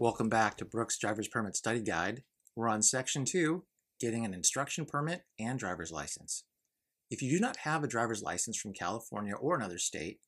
[0.00, 2.22] Welcome back to Brooke's Driver's Permit Study Guide.
[2.56, 3.64] We're on Section 2,
[4.00, 6.44] Getting an Instruction Permit and Driver's License.
[7.10, 10.20] If you do not have a driver's license from California or another state,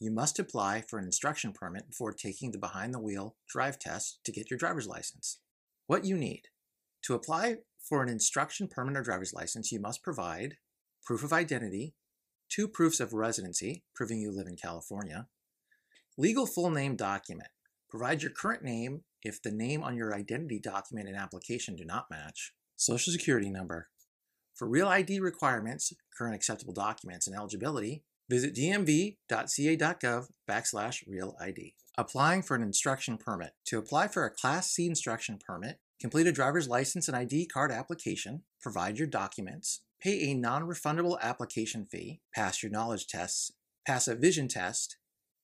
[0.00, 4.18] you must apply for an instruction permit before taking the behind the wheel drive test
[4.24, 5.38] to get your driver's license.
[5.86, 6.48] What you need
[7.04, 10.56] to apply for an instruction permit or driver's license, you must provide
[11.04, 11.94] proof of identity,
[12.48, 15.28] two proofs of residency, proving you live in California,
[16.18, 17.50] legal full name document.
[17.88, 22.10] Provide your current name if the name on your identity document and application do not
[22.10, 23.88] match, social security number.
[24.54, 31.74] For real ID requirements, current acceptable documents, and eligibility, visit dmv.ca.gov backslash real ID.
[31.96, 33.52] Applying for an instruction permit.
[33.66, 37.72] To apply for a Class C instruction permit, complete a driver's license and ID card
[37.72, 43.52] application, provide your documents, pay a non-refundable application fee, pass your knowledge tests,
[43.86, 44.96] pass a vision test.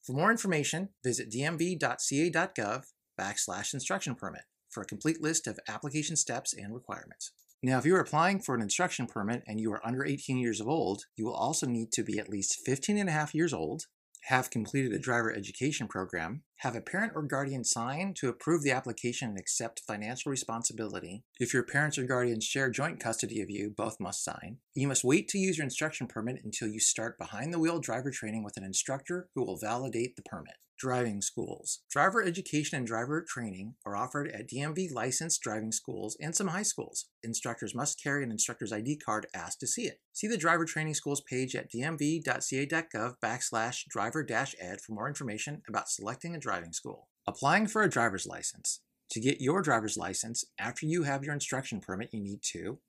[0.02, 2.84] For more information, visit dmv.ca.gov
[3.18, 7.32] backslash instruction permit for a complete list of application steps and requirements.
[7.62, 10.60] Now, if you are applying for an instruction permit and you are under 18 years
[10.60, 13.52] of old, you will also need to be at least 15 and a half years
[13.52, 13.86] old,
[14.26, 18.72] have completed a driver education program, have a parent or guardian sign to approve the
[18.72, 21.22] application and accept financial responsibility.
[21.38, 24.58] If your parents or guardians share joint custody of you, both must sign.
[24.74, 28.10] You must wait to use your instruction permit until you start behind the wheel driver
[28.10, 30.56] training with an instructor who will validate the permit.
[30.78, 31.80] Driving schools.
[31.90, 36.64] Driver education and driver training are offered at DMV licensed driving schools and some high
[36.64, 37.06] schools.
[37.22, 40.00] Instructors must carry an instructor's ID card asked to see it.
[40.12, 46.34] See the driver training schools page at dmv.ca.gov backslash driver-ed for more information about selecting
[46.34, 47.08] a driving school.
[47.26, 48.82] Applying for a driver's license.
[49.12, 52.80] To get your driver's license, after you have your instruction permit, you need to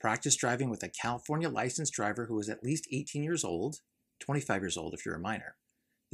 [0.00, 3.80] practice driving with a California licensed driver who is at least 18 years old,
[4.20, 5.56] 25 years old if you're a minor.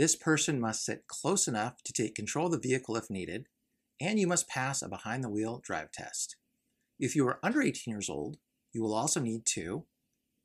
[0.01, 3.49] This person must sit close enough to take control of the vehicle if needed,
[4.01, 6.37] and you must pass a behind the wheel drive test.
[6.99, 8.39] If you are under 18 years old,
[8.73, 9.85] you will also need to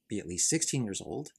[0.09, 1.29] be at least 16 years old,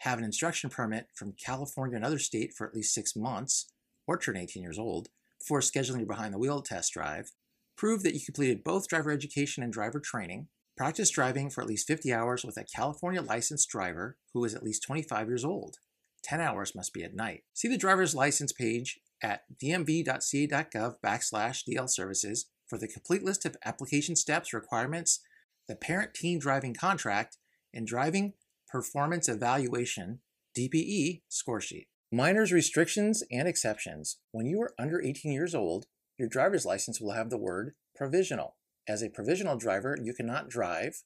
[0.00, 3.72] have an instruction permit from California or another state for at least six months,
[4.06, 5.08] or turn 18 years old
[5.38, 7.32] before scheduling your behind the wheel test drive,
[7.78, 11.88] prove that you completed both driver education and driver training, practice driving for at least
[11.88, 15.78] 50 hours with a California licensed driver who is at least 25 years old.
[16.22, 17.44] 10 hours must be at night.
[17.52, 23.56] See the driver's license page at dmv.ca.gov backslash DL services for the complete list of
[23.64, 25.20] application steps, requirements,
[25.68, 27.38] the parent teen driving contract,
[27.72, 28.34] and driving
[28.68, 30.20] performance evaluation
[30.56, 31.88] DPE score sheet.
[32.10, 34.18] Minors restrictions and exceptions.
[34.32, 35.86] When you are under 18 years old,
[36.18, 38.56] your driver's license will have the word provisional.
[38.88, 41.02] As a provisional driver, you cannot drive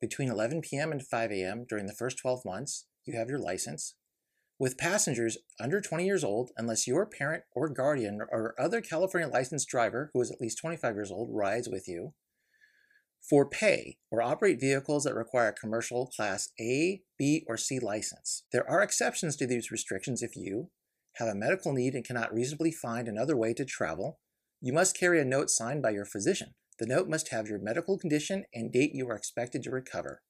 [0.00, 0.92] between 11 p.m.
[0.92, 1.66] and 5 a.m.
[1.68, 3.94] during the first 12 months you have your license
[4.58, 9.68] with passengers under 20 years old unless your parent or guardian or other California licensed
[9.68, 12.14] driver who is at least 25 years old rides with you.
[13.28, 18.44] For pay or operate vehicles that require a commercial class A, B, or C license.
[18.52, 20.70] There are exceptions to these restrictions if you
[21.16, 24.20] have a medical need and cannot reasonably find another way to travel.
[24.60, 26.54] You must carry a note signed by your physician.
[26.78, 30.22] The note must have your medical condition and date you are expected to recover.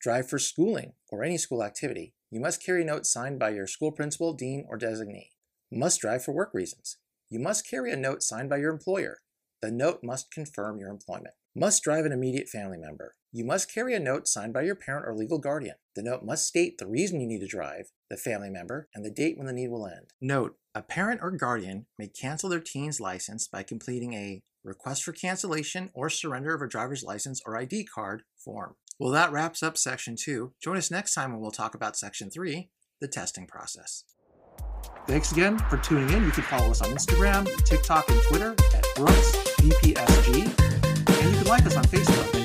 [0.00, 2.14] Drive for schooling or any school activity.
[2.30, 5.30] You must carry a note signed by your school principal, dean, or designee.
[5.72, 6.98] Must drive for work reasons.
[7.30, 9.18] You must carry a note signed by your employer.
[9.62, 11.34] The note must confirm your employment.
[11.56, 13.14] Must drive an immediate family member.
[13.32, 15.76] You must carry a note signed by your parent or legal guardian.
[15.94, 19.10] The note must state the reason you need to drive, the family member, and the
[19.10, 20.12] date when the need will end.
[20.20, 25.12] Note, a parent or guardian may cancel their teen's license by completing a request for
[25.12, 28.76] cancellation or surrender of a driver's license or ID card form.
[28.98, 30.52] Well, that wraps up section two.
[30.60, 32.70] Join us next time when we'll talk about section three,
[33.00, 34.02] the testing process.
[35.06, 36.24] Thanks again for tuning in.
[36.24, 41.46] You can follow us on Instagram, TikTok, and Twitter at Brooke's DPSG, and you can
[41.46, 42.37] like us on Facebook.